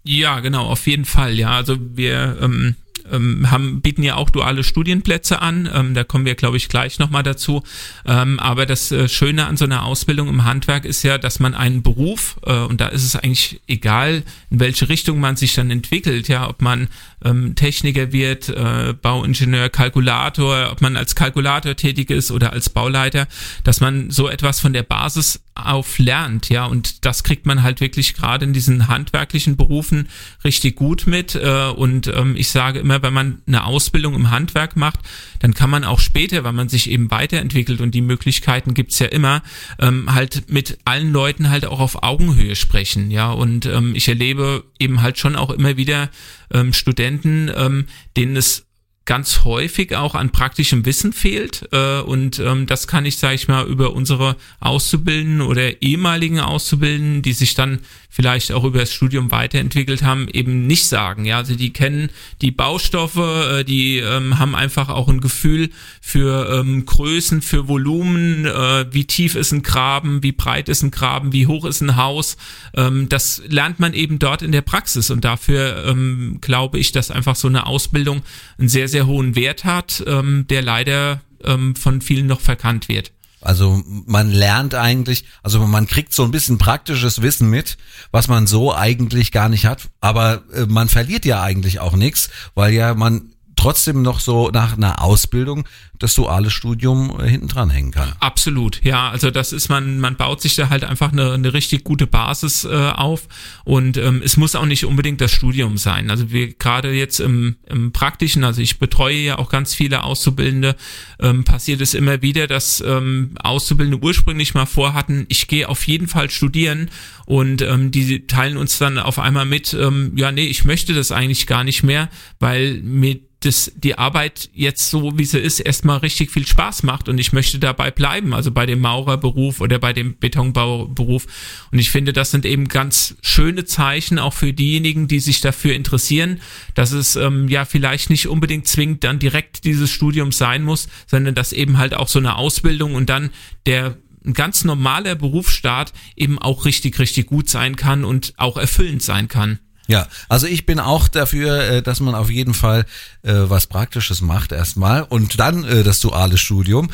Ja, 0.04 0.40
genau, 0.40 0.66
auf 0.66 0.86
jeden 0.86 1.04
Fall. 1.04 1.34
Ja, 1.34 1.50
also 1.50 1.76
wir 1.78 2.38
ähm, 2.40 2.76
ähm, 3.12 3.50
haben, 3.50 3.80
bieten 3.80 4.02
ja 4.02 4.16
auch 4.16 4.30
duale 4.30 4.64
Studienplätze 4.64 5.40
an. 5.40 5.68
Ähm, 5.72 5.94
da 5.94 6.04
kommen 6.04 6.24
wir, 6.24 6.34
glaube 6.34 6.56
ich, 6.56 6.68
gleich 6.68 6.98
nochmal 6.98 7.22
dazu. 7.22 7.62
Ähm, 8.06 8.38
aber 8.38 8.66
das 8.66 8.92
äh, 8.92 9.08
Schöne 9.08 9.46
an 9.46 9.56
so 9.56 9.64
einer 9.64 9.84
Ausbildung 9.84 10.28
im 10.28 10.44
Handwerk 10.44 10.84
ist 10.84 11.02
ja, 11.02 11.18
dass 11.18 11.40
man 11.40 11.54
einen 11.54 11.82
Beruf, 11.82 12.36
äh, 12.44 12.52
und 12.52 12.80
da 12.80 12.88
ist 12.88 13.04
es 13.04 13.16
eigentlich 13.16 13.60
egal, 13.66 14.22
in 14.50 14.60
welche 14.60 14.88
Richtung 14.88 15.20
man 15.20 15.36
sich 15.36 15.54
dann 15.54 15.70
entwickelt, 15.70 16.28
ja, 16.28 16.48
ob 16.48 16.62
man 16.62 16.88
ähm, 17.24 17.54
Techniker 17.54 18.12
wird, 18.12 18.48
äh, 18.48 18.94
Bauingenieur, 19.00 19.68
Kalkulator, 19.68 20.70
ob 20.70 20.80
man 20.80 20.96
als 20.96 21.14
Kalkulator 21.14 21.76
tätig 21.76 22.10
ist 22.10 22.30
oder 22.30 22.52
als 22.52 22.70
Bauleiter, 22.70 23.26
dass 23.64 23.80
man 23.80 24.10
so 24.10 24.28
etwas 24.28 24.60
von 24.60 24.72
der 24.72 24.82
Basis 24.82 25.40
auf 25.54 25.98
lernt, 25.98 26.48
ja, 26.48 26.66
und 26.66 27.04
das 27.04 27.24
kriegt 27.24 27.46
man 27.46 27.62
halt 27.62 27.80
wirklich 27.80 28.14
gerade 28.14 28.44
in 28.44 28.52
diesen 28.52 28.88
handwerklichen 28.88 29.56
Berufen 29.56 30.08
richtig 30.44 30.76
gut 30.76 31.06
mit. 31.06 31.34
Äh, 31.34 31.70
und 31.70 32.06
ähm, 32.06 32.36
ich 32.36 32.50
sage 32.50 32.78
immer, 32.78 32.97
wenn 33.02 33.12
man 33.12 33.42
eine 33.46 33.64
Ausbildung 33.64 34.14
im 34.14 34.30
Handwerk 34.30 34.76
macht, 34.76 35.00
dann 35.40 35.54
kann 35.54 35.70
man 35.70 35.84
auch 35.84 36.00
später, 36.00 36.44
weil 36.44 36.52
man 36.52 36.68
sich 36.68 36.90
eben 36.90 37.10
weiterentwickelt 37.10 37.80
und 37.80 37.94
die 37.94 38.00
Möglichkeiten 38.00 38.74
gibt's 38.74 38.98
ja 38.98 39.06
immer, 39.06 39.42
ähm, 39.78 40.14
halt 40.14 40.50
mit 40.50 40.78
allen 40.84 41.12
Leuten 41.12 41.50
halt 41.50 41.66
auch 41.66 41.80
auf 41.80 42.02
Augenhöhe 42.02 42.56
sprechen, 42.56 43.10
ja. 43.10 43.30
Und 43.30 43.66
ähm, 43.66 43.94
ich 43.94 44.08
erlebe 44.08 44.64
eben 44.78 45.02
halt 45.02 45.18
schon 45.18 45.36
auch 45.36 45.50
immer 45.50 45.76
wieder 45.76 46.10
ähm, 46.52 46.72
Studenten, 46.72 47.50
ähm, 47.54 47.86
denen 48.16 48.36
es 48.36 48.67
ganz 49.08 49.44
häufig 49.44 49.96
auch 49.96 50.14
an 50.14 50.30
praktischem 50.30 50.84
Wissen 50.84 51.14
fehlt. 51.14 51.66
Äh, 51.72 52.00
und 52.00 52.38
ähm, 52.40 52.66
das 52.66 52.86
kann 52.86 53.06
ich, 53.06 53.16
sage 53.16 53.36
ich 53.36 53.48
mal, 53.48 53.66
über 53.66 53.94
unsere 53.94 54.36
Auszubildenden 54.60 55.40
oder 55.40 55.80
ehemaligen 55.80 56.40
Auszubildenden, 56.40 57.22
die 57.22 57.32
sich 57.32 57.54
dann 57.54 57.80
vielleicht 58.10 58.52
auch 58.52 58.64
über 58.64 58.80
das 58.80 58.92
Studium 58.92 59.30
weiterentwickelt 59.30 60.02
haben, 60.02 60.28
eben 60.28 60.66
nicht 60.66 60.86
sagen. 60.86 61.24
Ja, 61.24 61.36
also 61.38 61.54
die 61.54 61.72
kennen 61.72 62.10
die 62.42 62.50
Baustoffe, 62.50 63.16
äh, 63.16 63.64
die 63.64 63.98
ähm, 63.98 64.38
haben 64.38 64.54
einfach 64.54 64.88
auch 64.88 65.08
ein 65.08 65.20
Gefühl 65.20 65.70
für 66.00 66.60
ähm, 66.60 66.84
Größen, 66.84 67.42
für 67.42 67.68
Volumen, 67.68 68.44
äh, 68.44 68.86
wie 68.92 69.04
tief 69.04 69.36
ist 69.36 69.52
ein 69.52 69.62
Graben, 69.62 70.22
wie 70.22 70.32
breit 70.32 70.68
ist 70.68 70.82
ein 70.82 70.90
Graben, 70.90 71.32
wie 71.32 71.46
hoch 71.46 71.64
ist 71.64 71.80
ein 71.80 71.96
Haus. 71.96 72.36
Ähm, 72.74 73.08
das 73.08 73.42
lernt 73.46 73.78
man 73.78 73.94
eben 73.94 74.18
dort 74.18 74.42
in 74.42 74.52
der 74.52 74.62
Praxis 74.62 75.10
und 75.10 75.24
dafür 75.24 75.84
ähm, 75.86 76.38
glaube 76.40 76.78
ich, 76.78 76.92
dass 76.92 77.10
einfach 77.10 77.36
so 77.36 77.48
eine 77.48 77.66
Ausbildung 77.66 78.22
ein 78.58 78.68
sehr, 78.68 78.88
sehr 78.88 78.97
sehr 78.98 79.06
hohen 79.06 79.36
Wert 79.36 79.64
hat, 79.64 80.02
ähm, 80.08 80.46
der 80.50 80.60
leider 80.60 81.20
ähm, 81.44 81.76
von 81.76 82.00
vielen 82.00 82.26
noch 82.26 82.40
verkannt 82.40 82.88
wird. 82.88 83.12
Also 83.40 83.80
man 83.86 84.32
lernt 84.32 84.74
eigentlich, 84.74 85.24
also 85.44 85.64
man 85.64 85.86
kriegt 85.86 86.12
so 86.12 86.24
ein 86.24 86.32
bisschen 86.32 86.58
praktisches 86.58 87.22
Wissen 87.22 87.48
mit, 87.48 87.78
was 88.10 88.26
man 88.26 88.48
so 88.48 88.74
eigentlich 88.74 89.30
gar 89.30 89.48
nicht 89.48 89.66
hat, 89.66 89.90
aber 90.00 90.42
äh, 90.52 90.66
man 90.66 90.88
verliert 90.88 91.24
ja 91.24 91.40
eigentlich 91.40 91.78
auch 91.78 91.94
nichts, 91.94 92.30
weil 92.56 92.72
ja 92.74 92.94
man 92.94 93.30
trotzdem 93.58 94.02
noch 94.02 94.20
so 94.20 94.50
nach 94.50 94.76
einer 94.76 95.02
Ausbildung 95.02 95.66
das 95.98 96.14
duale 96.14 96.48
Studium 96.48 97.18
äh, 97.20 97.28
hinten 97.28 97.48
dran 97.48 97.70
hängen 97.70 97.90
kann. 97.90 98.12
Absolut, 98.20 98.84
ja. 98.84 99.10
Also 99.10 99.32
das 99.32 99.52
ist 99.52 99.68
man, 99.68 99.98
man 99.98 100.16
baut 100.16 100.40
sich 100.40 100.54
da 100.54 100.68
halt 100.68 100.84
einfach 100.84 101.12
eine, 101.12 101.32
eine 101.32 101.52
richtig 101.52 101.82
gute 101.82 102.06
Basis 102.06 102.64
äh, 102.64 102.68
auf 102.68 103.26
und 103.64 103.96
ähm, 103.96 104.22
es 104.24 104.36
muss 104.36 104.54
auch 104.54 104.64
nicht 104.64 104.84
unbedingt 104.84 105.20
das 105.20 105.32
Studium 105.32 105.76
sein. 105.76 106.08
Also 106.10 106.30
wir 106.30 106.54
gerade 106.54 106.92
jetzt 106.92 107.18
im, 107.18 107.56
im 107.66 107.90
Praktischen, 107.90 108.44
also 108.44 108.62
ich 108.62 108.78
betreue 108.78 109.16
ja 109.16 109.38
auch 109.38 109.50
ganz 109.50 109.74
viele 109.74 110.04
Auszubildende, 110.04 110.76
ähm, 111.18 111.42
passiert 111.42 111.80
es 111.80 111.94
immer 111.94 112.22
wieder, 112.22 112.46
dass 112.46 112.80
ähm, 112.80 113.32
Auszubildende 113.42 114.00
ursprünglich 114.00 114.54
mal 114.54 114.66
vorhatten, 114.66 115.26
ich 115.28 115.48
gehe 115.48 115.68
auf 115.68 115.86
jeden 115.88 116.06
Fall 116.06 116.30
studieren 116.30 116.90
und 117.26 117.60
ähm, 117.62 117.90
die 117.90 118.26
teilen 118.28 118.56
uns 118.56 118.78
dann 118.78 118.98
auf 118.98 119.18
einmal 119.18 119.46
mit, 119.46 119.74
ähm, 119.74 120.12
ja 120.14 120.30
nee, 120.30 120.46
ich 120.46 120.64
möchte 120.64 120.94
das 120.94 121.10
eigentlich 121.10 121.48
gar 121.48 121.64
nicht 121.64 121.82
mehr, 121.82 122.08
weil 122.38 122.80
mir 122.82 123.18
das, 123.40 123.70
die 123.76 123.96
Arbeit 123.96 124.50
jetzt 124.52 124.90
so, 124.90 125.16
wie 125.16 125.24
sie 125.24 125.38
ist, 125.38 125.60
erstmal 125.60 125.98
richtig 125.98 126.32
viel 126.32 126.46
Spaß 126.46 126.82
macht 126.82 127.08
und 127.08 127.18
ich 127.18 127.32
möchte 127.32 127.60
dabei 127.60 127.92
bleiben, 127.92 128.34
also 128.34 128.50
bei 128.50 128.66
dem 128.66 128.80
Maurerberuf 128.80 129.60
oder 129.60 129.78
bei 129.78 129.92
dem 129.92 130.18
Betonbauberuf. 130.18 131.26
Und 131.70 131.78
ich 131.78 131.90
finde, 131.90 132.12
das 132.12 132.32
sind 132.32 132.44
eben 132.44 132.66
ganz 132.66 133.16
schöne 133.22 133.64
Zeichen 133.64 134.18
auch 134.18 134.32
für 134.32 134.52
diejenigen, 134.52 135.06
die 135.06 135.20
sich 135.20 135.40
dafür 135.40 135.74
interessieren, 135.74 136.40
dass 136.74 136.90
es 136.90 137.14
ähm, 137.14 137.48
ja 137.48 137.64
vielleicht 137.64 138.10
nicht 138.10 138.26
unbedingt 138.26 138.66
zwingend 138.66 139.04
dann 139.04 139.20
direkt 139.20 139.64
dieses 139.64 139.90
Studium 139.90 140.32
sein 140.32 140.64
muss, 140.64 140.88
sondern 141.06 141.36
dass 141.36 141.52
eben 141.52 141.78
halt 141.78 141.94
auch 141.94 142.08
so 142.08 142.18
eine 142.18 142.36
Ausbildung 142.36 142.96
und 142.96 143.08
dann 143.08 143.30
der 143.66 143.96
ein 144.24 144.34
ganz 144.34 144.64
normaler 144.64 145.14
Berufsstaat 145.14 145.92
eben 146.16 146.38
auch 146.38 146.64
richtig, 146.64 146.98
richtig 146.98 147.26
gut 147.26 147.48
sein 147.48 147.76
kann 147.76 148.04
und 148.04 148.34
auch 148.36 148.56
erfüllend 148.56 149.02
sein 149.02 149.28
kann. 149.28 149.60
Ja, 149.88 150.06
also 150.28 150.46
ich 150.46 150.66
bin 150.66 150.80
auch 150.80 151.08
dafür, 151.08 151.60
äh, 151.62 151.82
dass 151.82 152.00
man 152.00 152.14
auf 152.14 152.30
jeden 152.30 152.52
Fall 152.52 152.84
äh, 153.22 153.32
was 153.32 153.66
Praktisches 153.66 154.20
macht 154.20 154.52
erstmal 154.52 155.02
und 155.02 155.40
dann 155.40 155.64
äh, 155.64 155.82
das 155.82 156.00
duale 156.00 156.36
Studium. 156.36 156.90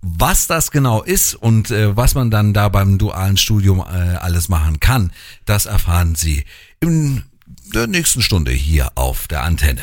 Was 0.00 0.48
das 0.48 0.72
genau 0.72 1.02
ist 1.02 1.36
und 1.36 1.70
was 1.70 2.16
man 2.16 2.28
dann 2.28 2.52
da 2.52 2.68
beim 2.68 2.98
dualen 2.98 3.36
Studium 3.36 3.80
alles 3.80 4.48
machen 4.48 4.80
kann, 4.80 5.12
das 5.44 5.66
erfahren 5.66 6.16
Sie 6.16 6.44
in 6.80 7.22
der 7.72 7.86
nächsten 7.86 8.20
Stunde 8.20 8.50
hier 8.50 8.90
auf 8.96 9.28
der 9.28 9.44
Antenne. 9.44 9.82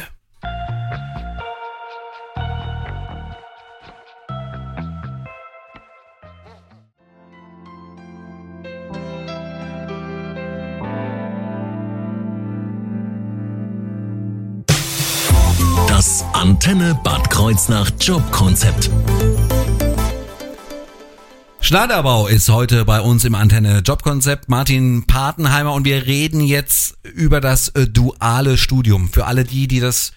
Antenne 16.39 16.97
Bad 17.03 17.29
Kreuznach 17.29 17.91
Jobkonzept. 17.99 18.89
Schneiderbau 21.59 22.27
ist 22.27 22.47
heute 22.47 22.85
bei 22.85 23.01
uns 23.01 23.25
im 23.25 23.35
Antenne 23.35 23.79
Jobkonzept. 23.79 24.47
Martin 24.47 25.05
Patenheimer 25.05 25.73
und 25.73 25.83
wir 25.83 26.05
reden 26.07 26.39
jetzt 26.39 26.97
über 27.03 27.41
das 27.41 27.67
äh, 27.75 27.87
duale 27.87 28.57
Studium. 28.57 29.09
Für 29.09 29.25
alle 29.25 29.43
die, 29.43 29.67
die 29.67 29.81
das 29.81 30.13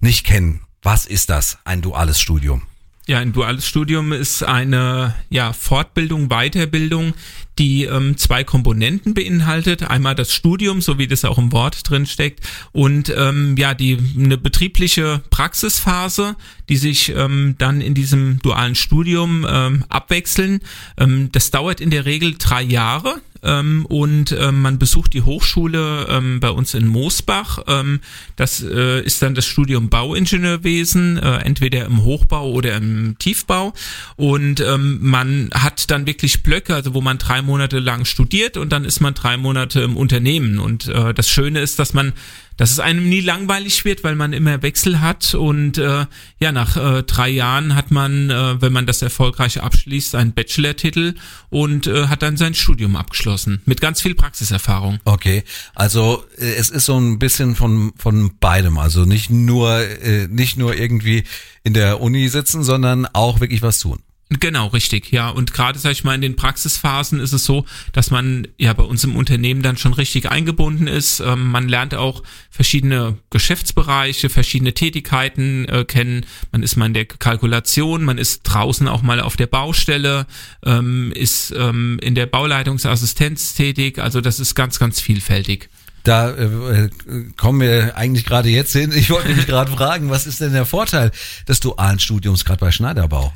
nicht 0.00 0.24
kennen, 0.24 0.62
was 0.80 1.04
ist 1.04 1.28
das, 1.28 1.58
ein 1.66 1.82
duales 1.82 2.18
Studium? 2.18 2.62
Ja, 3.06 3.18
ein 3.18 3.34
duales 3.34 3.66
Studium 3.66 4.14
ist 4.14 4.42
eine 4.42 5.14
ja, 5.28 5.52
Fortbildung, 5.52 6.28
Weiterbildung, 6.30 7.12
die 7.58 7.84
ähm, 7.84 8.16
zwei 8.16 8.44
Komponenten 8.44 9.14
beinhaltet. 9.14 9.82
Einmal 9.82 10.14
das 10.14 10.32
Studium, 10.32 10.80
so 10.80 10.98
wie 10.98 11.06
das 11.06 11.24
auch 11.24 11.38
im 11.38 11.52
Wort 11.52 11.88
drin 11.88 12.06
steckt, 12.06 12.40
und 12.72 13.12
ähm, 13.16 13.56
ja, 13.56 13.74
die 13.74 13.98
eine 14.16 14.38
betriebliche 14.38 15.20
Praxisphase, 15.30 16.36
die 16.68 16.76
sich 16.76 17.14
ähm, 17.14 17.56
dann 17.58 17.80
in 17.80 17.94
diesem 17.94 18.38
dualen 18.40 18.74
Studium 18.74 19.46
ähm, 19.48 19.84
abwechseln. 19.88 20.60
Ähm, 20.96 21.30
das 21.32 21.50
dauert 21.50 21.80
in 21.80 21.90
der 21.90 22.04
Regel 22.04 22.34
drei 22.38 22.62
Jahre 22.62 23.20
ähm, 23.42 23.86
und 23.86 24.32
ähm, 24.32 24.62
man 24.62 24.78
besucht 24.78 25.14
die 25.14 25.22
Hochschule 25.22 26.06
ähm, 26.08 26.40
bei 26.40 26.50
uns 26.50 26.74
in 26.74 26.86
Moosbach. 26.86 27.60
Ähm, 27.66 28.00
das 28.36 28.62
äh, 28.62 29.00
ist 29.02 29.22
dann 29.22 29.34
das 29.34 29.46
Studium 29.46 29.88
Bauingenieurwesen, 29.88 31.18
äh, 31.18 31.38
entweder 31.38 31.84
im 31.86 32.04
Hochbau 32.04 32.50
oder 32.50 32.76
im 32.76 33.16
Tiefbau. 33.18 33.72
Und 34.16 34.60
ähm, 34.60 34.98
man 35.00 35.50
hat 35.54 35.90
dann 35.90 36.06
wirklich 36.06 36.42
Blöcke, 36.42 36.74
also 36.74 36.94
wo 36.94 37.00
man 37.00 37.18
drei 37.18 37.42
Monate 37.48 37.80
lang 37.80 38.04
studiert 38.04 38.56
und 38.56 38.70
dann 38.70 38.84
ist 38.84 39.00
man 39.00 39.14
drei 39.14 39.36
Monate 39.36 39.80
im 39.80 39.96
Unternehmen. 39.96 40.60
Und 40.60 40.86
äh, 40.86 41.12
das 41.12 41.28
Schöne 41.28 41.60
ist, 41.60 41.80
dass 41.80 41.92
man 41.92 42.12
dass 42.58 42.72
es 42.72 42.80
einem 42.80 43.08
nie 43.08 43.20
langweilig 43.20 43.84
wird, 43.84 44.04
weil 44.04 44.16
man 44.16 44.32
immer 44.32 44.60
Wechsel 44.62 45.00
hat 45.00 45.34
und 45.34 45.78
äh, 45.78 46.06
ja, 46.40 46.52
nach 46.52 46.76
äh, 46.76 47.02
drei 47.04 47.28
Jahren 47.28 47.74
hat 47.74 47.90
man, 47.90 48.30
äh, 48.30 48.60
wenn 48.60 48.72
man 48.72 48.84
das 48.84 49.00
erfolgreich 49.00 49.62
abschließt, 49.62 50.16
einen 50.16 50.32
Bachelor-Titel 50.32 51.14
und 51.50 51.86
äh, 51.86 52.08
hat 52.08 52.22
dann 52.22 52.36
sein 52.36 52.54
Studium 52.54 52.96
abgeschlossen 52.96 53.62
mit 53.64 53.80
ganz 53.80 54.02
viel 54.02 54.16
Praxiserfahrung. 54.16 54.98
Okay, 55.04 55.44
also 55.76 56.24
äh, 56.36 56.54
es 56.54 56.68
ist 56.68 56.86
so 56.86 56.98
ein 56.98 57.20
bisschen 57.20 57.54
von 57.54 57.92
von 57.96 58.32
beidem, 58.40 58.76
also 58.76 59.04
nicht 59.04 59.30
nur 59.30 59.78
äh, 59.78 60.26
nicht 60.28 60.58
nur 60.58 60.74
irgendwie 60.76 61.22
in 61.62 61.74
der 61.74 62.00
Uni 62.00 62.28
sitzen, 62.28 62.64
sondern 62.64 63.06
auch 63.06 63.38
wirklich 63.38 63.62
was 63.62 63.78
tun. 63.78 64.00
Genau, 64.30 64.66
richtig, 64.66 65.10
ja. 65.10 65.30
Und 65.30 65.54
gerade, 65.54 65.78
sag 65.78 65.92
ich 65.92 66.04
mal, 66.04 66.14
in 66.14 66.20
den 66.20 66.36
Praxisphasen 66.36 67.18
ist 67.18 67.32
es 67.32 67.46
so, 67.46 67.64
dass 67.92 68.10
man 68.10 68.46
ja 68.58 68.74
bei 68.74 68.82
uns 68.82 69.02
im 69.04 69.16
Unternehmen 69.16 69.62
dann 69.62 69.78
schon 69.78 69.94
richtig 69.94 70.30
eingebunden 70.30 70.86
ist. 70.86 71.20
Ähm, 71.20 71.50
man 71.50 71.66
lernt 71.66 71.94
auch 71.94 72.22
verschiedene 72.50 73.16
Geschäftsbereiche, 73.30 74.28
verschiedene 74.28 74.74
Tätigkeiten 74.74 75.64
äh, 75.66 75.86
kennen. 75.86 76.26
Man 76.52 76.62
ist 76.62 76.76
mal 76.76 76.86
in 76.86 76.94
der 76.94 77.06
Kalkulation, 77.06 78.04
man 78.04 78.18
ist 78.18 78.42
draußen 78.42 78.86
auch 78.86 79.00
mal 79.00 79.20
auf 79.20 79.36
der 79.36 79.46
Baustelle, 79.46 80.26
ähm, 80.62 81.10
ist 81.12 81.54
ähm, 81.56 81.98
in 82.02 82.14
der 82.14 82.26
Bauleitungsassistenz 82.26 83.54
tätig. 83.54 83.98
Also 83.98 84.20
das 84.20 84.40
ist 84.40 84.54
ganz, 84.54 84.78
ganz 84.78 85.00
vielfältig. 85.00 85.70
Da 86.04 86.30
äh, 86.32 86.90
kommen 87.38 87.62
wir 87.62 87.96
eigentlich 87.96 88.26
gerade 88.26 88.50
jetzt 88.50 88.72
hin. 88.72 88.92
Ich 88.94 89.08
wollte 89.08 89.34
mich 89.34 89.46
gerade 89.46 89.70
fragen, 89.72 90.10
was 90.10 90.26
ist 90.26 90.42
denn 90.42 90.52
der 90.52 90.66
Vorteil 90.66 91.12
des 91.48 91.60
dualen 91.60 91.98
Studiums 91.98 92.44
gerade 92.44 92.60
bei 92.60 92.70
Schneiderbau? 92.70 93.32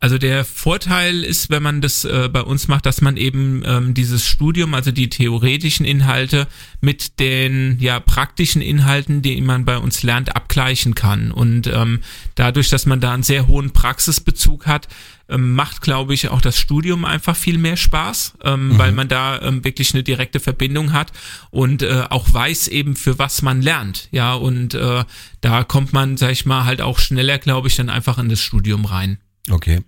Also 0.00 0.16
der 0.16 0.44
Vorteil 0.44 1.24
ist, 1.24 1.50
wenn 1.50 1.62
man 1.62 1.80
das 1.80 2.04
äh, 2.04 2.28
bei 2.32 2.42
uns 2.42 2.68
macht, 2.68 2.86
dass 2.86 3.00
man 3.00 3.16
eben 3.16 3.64
ähm, 3.66 3.94
dieses 3.94 4.24
Studium, 4.24 4.74
also 4.74 4.92
die 4.92 5.08
theoretischen 5.08 5.84
Inhalte 5.84 6.46
mit 6.80 7.18
den 7.18 7.78
ja 7.80 7.98
praktischen 7.98 8.62
Inhalten, 8.62 9.22
die 9.22 9.40
man 9.40 9.64
bei 9.64 9.76
uns 9.76 10.04
lernt, 10.04 10.36
abgleichen 10.36 10.94
kann. 10.94 11.32
Und 11.32 11.66
ähm, 11.66 12.00
dadurch, 12.36 12.68
dass 12.68 12.86
man 12.86 13.00
da 13.00 13.12
einen 13.12 13.24
sehr 13.24 13.48
hohen 13.48 13.72
Praxisbezug 13.72 14.68
hat, 14.68 14.86
ähm, 15.28 15.54
macht, 15.54 15.82
glaube 15.82 16.14
ich, 16.14 16.28
auch 16.28 16.40
das 16.40 16.56
Studium 16.56 17.04
einfach 17.04 17.34
viel 17.34 17.58
mehr 17.58 17.76
Spaß, 17.76 18.34
ähm, 18.44 18.68
mhm. 18.68 18.78
weil 18.78 18.92
man 18.92 19.08
da 19.08 19.42
ähm, 19.42 19.64
wirklich 19.64 19.94
eine 19.94 20.04
direkte 20.04 20.38
Verbindung 20.38 20.92
hat 20.92 21.10
und 21.50 21.82
äh, 21.82 22.04
auch 22.08 22.32
weiß 22.32 22.68
eben, 22.68 22.94
für 22.94 23.18
was 23.18 23.42
man 23.42 23.62
lernt. 23.62 24.08
Ja, 24.12 24.34
und 24.34 24.74
äh, 24.74 25.04
da 25.40 25.64
kommt 25.64 25.92
man, 25.92 26.16
sag 26.16 26.30
ich 26.30 26.46
mal, 26.46 26.64
halt 26.64 26.80
auch 26.80 27.00
schneller, 27.00 27.38
glaube 27.38 27.66
ich, 27.66 27.74
dann 27.74 27.90
einfach 27.90 28.18
in 28.18 28.28
das 28.28 28.40
Studium 28.40 28.84
rein. 28.84 29.18
Okay. 29.50 29.80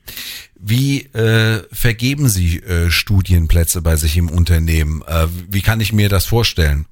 Wie 0.58 1.02
äh, 1.14 1.62
vergeben 1.72 2.28
Sie 2.28 2.58
äh, 2.60 2.90
Studienplätze 2.90 3.82
bei 3.82 3.96
sich 3.96 4.16
im 4.16 4.30
Unternehmen? 4.30 5.02
Äh, 5.06 5.26
wie 5.48 5.62
kann 5.62 5.80
ich 5.80 5.92
mir 5.92 6.08
das 6.08 6.26
vorstellen? 6.26 6.86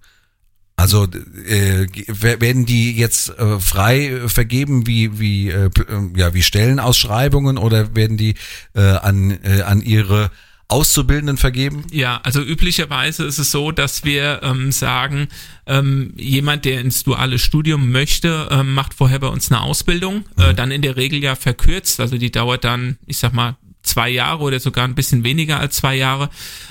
Also 0.78 1.08
äh, 1.48 1.88
werden 2.12 2.64
die 2.64 2.96
jetzt 2.96 3.30
äh, 3.30 3.58
frei 3.58 4.28
vergeben 4.28 4.86
wie 4.86 5.18
wie 5.18 5.48
äh, 5.50 5.70
ja 6.14 6.34
wie 6.34 6.42
Stellenausschreibungen 6.42 7.58
oder 7.58 7.96
werden 7.96 8.16
die 8.16 8.36
äh, 8.74 8.82
an 8.82 9.36
äh, 9.42 9.62
an 9.62 9.82
ihre 9.82 10.30
Auszubildenden 10.68 11.38
vergeben? 11.38 11.84
Ja, 11.90 12.20
also 12.22 12.42
üblicherweise 12.42 13.24
ist 13.24 13.38
es 13.38 13.50
so, 13.50 13.72
dass 13.72 14.04
wir 14.04 14.40
ähm, 14.42 14.70
sagen, 14.70 15.28
ähm, 15.66 16.12
jemand, 16.16 16.66
der 16.66 16.80
ins 16.82 17.04
duale 17.04 17.38
Studium 17.38 17.90
möchte, 17.90 18.48
ähm, 18.50 18.74
macht 18.74 18.92
vorher 18.92 19.18
bei 19.18 19.28
uns 19.28 19.50
eine 19.50 19.62
Ausbildung, 19.62 20.24
äh, 20.36 20.52
mhm. 20.52 20.56
dann 20.56 20.70
in 20.70 20.82
der 20.82 20.96
Regel 20.96 21.22
ja 21.22 21.36
verkürzt, 21.36 22.00
also 22.00 22.18
die 22.18 22.30
dauert 22.30 22.64
dann, 22.64 22.98
ich 23.06 23.16
sag 23.16 23.32
mal, 23.32 23.56
zwei 23.82 24.10
Jahre 24.10 24.42
oder 24.42 24.60
sogar 24.60 24.84
ein 24.84 24.94
bisschen 24.94 25.24
weniger 25.24 25.58
als 25.58 25.76
zwei 25.76 25.96
Jahre. 25.96 26.28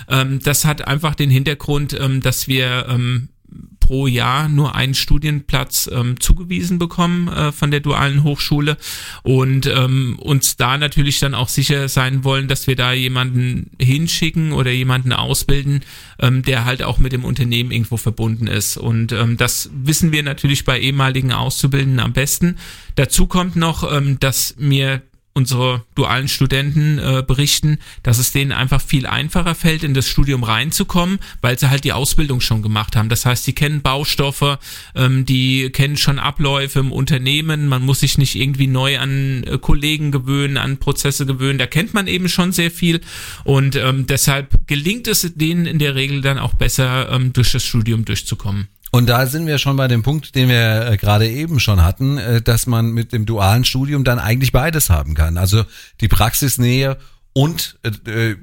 Ähm, 0.07 0.39
das 0.43 0.65
hat 0.65 0.87
einfach 0.87 1.15
den 1.15 1.31
Hintergrund, 1.31 1.97
ähm, 1.99 2.21
dass 2.21 2.47
wir 2.47 2.85
ähm, 2.89 3.29
pro 3.87 4.05
Jahr 4.05 4.49
nur 4.49 4.75
einen 4.75 4.93
Studienplatz 4.93 5.89
ähm, 5.93 6.19
zugewiesen 6.19 6.77
bekommen 6.77 7.29
äh, 7.29 7.53
von 7.53 7.71
der 7.71 7.79
dualen 7.79 8.23
Hochschule 8.23 8.75
und 9.23 9.65
ähm, 9.65 10.19
uns 10.19 10.57
da 10.57 10.77
natürlich 10.77 11.19
dann 11.19 11.33
auch 11.33 11.47
sicher 11.47 11.87
sein 11.87 12.25
wollen, 12.25 12.49
dass 12.49 12.67
wir 12.67 12.75
da 12.75 12.91
jemanden 12.91 13.71
hinschicken 13.79 14.51
oder 14.51 14.71
jemanden 14.71 15.13
ausbilden, 15.13 15.85
ähm, 16.19 16.43
der 16.43 16.65
halt 16.65 16.83
auch 16.83 16.97
mit 16.97 17.13
dem 17.13 17.23
Unternehmen 17.23 17.71
irgendwo 17.71 17.95
verbunden 17.95 18.47
ist. 18.47 18.75
Und 18.75 19.13
ähm, 19.13 19.37
das 19.37 19.69
wissen 19.73 20.11
wir 20.11 20.21
natürlich 20.21 20.65
bei 20.65 20.77
ehemaligen 20.77 21.31
Auszubildenden 21.31 22.01
am 22.01 22.11
besten. 22.11 22.57
Dazu 22.95 23.25
kommt 23.25 23.55
noch, 23.55 23.89
ähm, 23.89 24.19
dass 24.19 24.55
mir 24.57 25.01
unsere 25.37 25.85
dualen 25.93 26.27
Studenten 26.27 26.97
äh, 26.97 27.23
berichten, 27.25 27.77
dass 28.01 28.17
es 28.17 28.31
denen 28.31 28.51
einfach 28.51 28.81
viel 28.81 29.05
einfacher 29.05 29.53
fällt, 29.53 29.83
in 29.83 29.93
das 29.93 30.07
Studium 30.07 30.43
reinzukommen, 30.43 31.19
weil 31.41 31.59
sie 31.59 31.69
halt 31.69 31.83
die 31.83 31.93
Ausbildung 31.93 32.41
schon 32.41 32.63
gemacht 32.63 32.95
haben. 32.95 33.07
Das 33.07 33.23
heißt, 33.23 33.43
sie 33.43 33.53
kennen 33.53 33.83
Baustoffe, 33.83 34.57
ähm, 34.95 35.25
die 35.25 35.69
kennen 35.69 35.95
schon 35.95 36.17
Abläufe 36.17 36.79
im 36.79 36.91
Unternehmen. 36.91 37.67
Man 37.67 37.83
muss 37.83 37.99
sich 37.99 38.17
nicht 38.17 38.35
irgendwie 38.35 38.65
neu 38.65 38.97
an 38.97 39.43
äh, 39.43 39.59
Kollegen 39.59 40.11
gewöhnen, 40.11 40.57
an 40.57 40.77
Prozesse 40.77 41.27
gewöhnen. 41.27 41.59
Da 41.59 41.67
kennt 41.67 41.93
man 41.93 42.07
eben 42.07 42.29
schon 42.29 42.51
sehr 42.51 42.71
viel 42.71 43.01
und 43.43 43.75
ähm, 43.75 44.07
deshalb 44.07 44.67
gelingt 44.67 45.07
es 45.07 45.31
denen 45.35 45.67
in 45.67 45.77
der 45.77 45.93
Regel 45.93 46.21
dann 46.21 46.39
auch 46.39 46.55
besser, 46.55 47.11
ähm, 47.11 47.31
durch 47.31 47.51
das 47.51 47.63
Studium 47.63 48.05
durchzukommen. 48.05 48.69
Und 48.91 49.07
da 49.09 49.27
sind 49.27 49.47
wir 49.47 49.57
schon 49.57 49.75
bei 49.75 49.87
dem 49.87 50.03
Punkt, 50.03 50.35
den 50.35 50.49
wir 50.49 50.91
äh, 50.91 50.97
gerade 50.97 51.27
eben 51.27 51.59
schon 51.59 51.83
hatten, 51.83 52.17
äh, 52.17 52.41
dass 52.41 52.67
man 52.67 52.91
mit 52.91 53.13
dem 53.13 53.25
dualen 53.25 53.65
Studium 53.65 54.03
dann 54.03 54.19
eigentlich 54.19 54.51
beides 54.51 54.89
haben 54.89 55.13
kann. 55.13 55.37
Also 55.37 55.65
die 55.99 56.07
Praxisnähe 56.07 56.97
und 57.33 57.77
äh, 57.83 58.35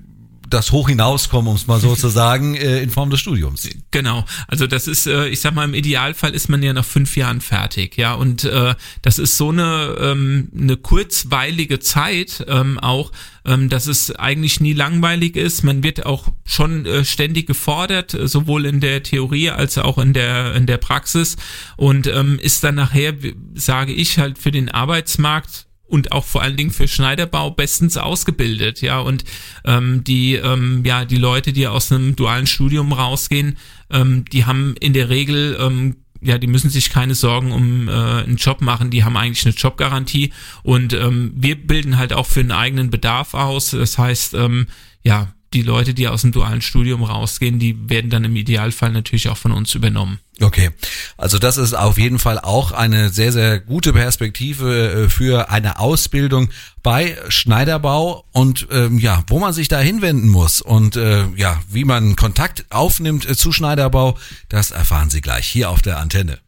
das 0.54 0.72
Hoch 0.72 0.88
hinauskommen, 0.88 1.50
um 1.50 1.56
es 1.56 1.66
mal 1.66 1.80
so 1.80 1.94
zu 1.96 2.08
sagen, 2.08 2.54
äh, 2.54 2.80
in 2.80 2.90
Form 2.90 3.10
des 3.10 3.20
Studiums. 3.20 3.68
Genau. 3.90 4.24
Also 4.46 4.66
das 4.66 4.86
ist, 4.86 5.06
äh, 5.06 5.28
ich 5.28 5.40
sag 5.40 5.54
mal, 5.54 5.64
im 5.64 5.74
Idealfall 5.74 6.32
ist 6.32 6.48
man 6.48 6.62
ja 6.62 6.72
nach 6.72 6.84
fünf 6.84 7.16
Jahren 7.16 7.40
fertig, 7.40 7.98
ja. 7.98 8.14
Und 8.14 8.44
äh, 8.44 8.74
das 9.02 9.18
ist 9.18 9.36
so 9.36 9.50
eine, 9.50 9.96
ähm, 9.98 10.48
eine 10.56 10.76
kurzweilige 10.76 11.80
Zeit 11.80 12.44
ähm, 12.48 12.78
auch, 12.78 13.10
ähm, 13.44 13.68
dass 13.68 13.86
es 13.86 14.12
eigentlich 14.12 14.60
nie 14.60 14.72
langweilig 14.72 15.36
ist. 15.36 15.64
Man 15.64 15.82
wird 15.82 16.06
auch 16.06 16.28
schon 16.44 16.86
äh, 16.86 17.04
ständig 17.04 17.46
gefordert, 17.46 18.14
äh, 18.14 18.28
sowohl 18.28 18.64
in 18.64 18.80
der 18.80 19.02
Theorie 19.02 19.50
als 19.50 19.76
auch 19.76 19.98
in 19.98 20.12
der 20.12 20.54
in 20.54 20.66
der 20.66 20.78
Praxis 20.78 21.36
und 21.76 22.06
ähm, 22.06 22.38
ist 22.40 22.62
dann 22.64 22.76
nachher, 22.76 23.14
sage 23.54 23.92
ich 23.92 24.18
halt, 24.18 24.38
für 24.38 24.50
den 24.50 24.68
Arbeitsmarkt 24.68 25.66
und 25.94 26.10
auch 26.10 26.24
vor 26.24 26.42
allen 26.42 26.56
Dingen 26.56 26.72
für 26.72 26.88
Schneiderbau 26.88 27.52
bestens 27.52 27.96
ausgebildet, 27.96 28.82
ja. 28.82 28.98
Und 28.98 29.24
ähm, 29.64 30.02
die 30.02 30.34
ähm, 30.34 30.82
ja 30.84 31.04
die 31.04 31.18
Leute, 31.18 31.52
die 31.52 31.68
aus 31.68 31.92
einem 31.92 32.16
dualen 32.16 32.48
Studium 32.48 32.92
rausgehen, 32.92 33.56
ähm, 33.90 34.24
die 34.32 34.44
haben 34.44 34.74
in 34.80 34.92
der 34.92 35.08
Regel 35.08 35.56
ähm, 35.60 35.96
ja, 36.20 36.38
die 36.38 36.46
müssen 36.46 36.70
sich 36.70 36.90
keine 36.90 37.14
Sorgen 37.14 37.52
um 37.52 37.86
äh, 37.86 37.92
einen 37.92 38.36
Job 38.36 38.60
machen, 38.60 38.90
die 38.90 39.04
haben 39.04 39.16
eigentlich 39.16 39.44
eine 39.44 39.54
Jobgarantie. 39.54 40.32
Und 40.62 40.94
ähm, 40.94 41.32
wir 41.36 41.54
bilden 41.54 41.98
halt 41.98 42.14
auch 42.14 42.26
für 42.26 42.40
einen 42.40 42.50
eigenen 42.50 42.88
Bedarf 42.88 43.34
aus. 43.34 43.72
Das 43.72 43.98
heißt, 43.98 44.32
ähm, 44.32 44.66
ja, 45.02 45.33
die 45.54 45.62
Leute, 45.62 45.94
die 45.94 46.08
aus 46.08 46.22
dem 46.22 46.32
dualen 46.32 46.60
Studium 46.60 47.04
rausgehen, 47.04 47.58
die 47.58 47.88
werden 47.88 48.10
dann 48.10 48.24
im 48.24 48.36
Idealfall 48.36 48.92
natürlich 48.92 49.28
auch 49.28 49.36
von 49.36 49.52
uns 49.52 49.74
übernommen. 49.74 50.18
Okay, 50.40 50.70
also 51.16 51.38
das 51.38 51.56
ist 51.56 51.74
auf 51.74 51.96
jeden 51.96 52.18
Fall 52.18 52.40
auch 52.40 52.72
eine 52.72 53.10
sehr, 53.10 53.32
sehr 53.32 53.60
gute 53.60 53.92
Perspektive 53.92 55.04
äh, 55.04 55.08
für 55.08 55.50
eine 55.50 55.78
Ausbildung 55.78 56.50
bei 56.82 57.16
Schneiderbau 57.28 58.24
und 58.32 58.66
ähm, 58.72 58.98
ja, 58.98 59.22
wo 59.28 59.38
man 59.38 59.52
sich 59.52 59.68
da 59.68 59.78
hinwenden 59.78 60.28
muss 60.28 60.60
und 60.60 60.96
äh, 60.96 61.24
ja, 61.36 61.60
wie 61.70 61.84
man 61.84 62.16
Kontakt 62.16 62.66
aufnimmt 62.70 63.28
äh, 63.28 63.36
zu 63.36 63.52
Schneiderbau, 63.52 64.18
das 64.48 64.72
erfahren 64.72 65.08
Sie 65.08 65.20
gleich 65.20 65.46
hier 65.46 65.70
auf 65.70 65.82
der 65.82 65.98
Antenne. 65.98 66.40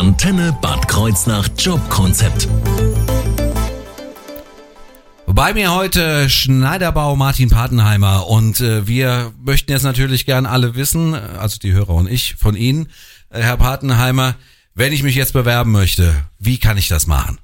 Antenne 0.00 0.56
Bad 0.62 0.88
Kreuznach 0.88 1.46
Jobkonzept. 1.58 2.48
Bei 5.26 5.52
mir 5.52 5.74
heute 5.74 6.30
Schneiderbau 6.30 7.16
Martin 7.16 7.50
Patenheimer 7.50 8.26
und 8.26 8.62
äh, 8.62 8.86
wir 8.86 9.30
möchten 9.44 9.72
jetzt 9.72 9.82
natürlich 9.82 10.24
gern 10.24 10.46
alle 10.46 10.74
wissen, 10.74 11.12
also 11.14 11.58
die 11.58 11.74
Hörer 11.74 11.90
und 11.90 12.10
ich 12.10 12.36
von 12.36 12.56
Ihnen, 12.56 12.88
äh, 13.28 13.42
Herr 13.42 13.58
Patenheimer, 13.58 14.36
wenn 14.74 14.94
ich 14.94 15.02
mich 15.02 15.16
jetzt 15.16 15.34
bewerben 15.34 15.70
möchte, 15.70 16.14
wie 16.38 16.56
kann 16.56 16.78
ich 16.78 16.88
das 16.88 17.06
machen? 17.06 17.38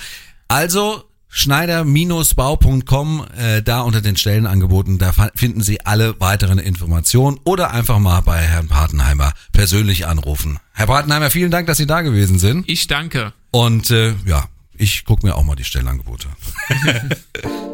Also 0.49 1.08
Schneider-bau.com, 1.29 3.25
äh, 3.37 3.61
da 3.61 3.81
unter 3.81 4.01
den 4.01 4.17
Stellenangeboten, 4.17 4.97
da 4.97 5.13
finden 5.35 5.61
Sie 5.61 5.85
alle 5.85 6.19
weiteren 6.19 6.57
Informationen 6.59 7.39
oder 7.43 7.71
einfach 7.71 7.99
mal 7.99 8.21
bei 8.21 8.39
Herrn 8.39 8.67
Patenheimer 8.67 9.33
persönlich 9.51 10.07
anrufen. 10.07 10.59
Herr 10.73 10.87
Patenheimer, 10.87 11.29
vielen 11.29 11.51
Dank, 11.51 11.67
dass 11.67 11.77
Sie 11.77 11.87
da 11.87 12.01
gewesen 12.01 12.39
sind. 12.39 12.67
Ich 12.67 12.87
danke. 12.87 13.33
Und 13.51 13.91
äh, 13.91 14.15
ja, 14.25 14.45
ich 14.73 15.05
gucke 15.05 15.25
mir 15.25 15.35
auch 15.35 15.43
mal 15.43 15.55
die 15.55 15.65
Stellenangebote. 15.65 16.27